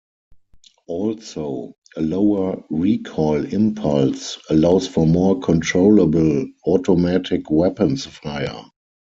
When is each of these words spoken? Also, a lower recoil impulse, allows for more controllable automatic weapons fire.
Also, 0.87 1.73
a 1.95 2.01
lower 2.01 2.63
recoil 2.71 3.45
impulse, 3.53 4.39
allows 4.49 4.87
for 4.87 5.05
more 5.05 5.39
controllable 5.39 6.47
automatic 6.65 7.51
weapons 7.51 8.07
fire. 8.07 8.63